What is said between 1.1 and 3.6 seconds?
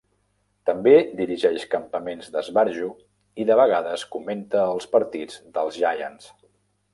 dirigeix campaments d'esbarjo i, de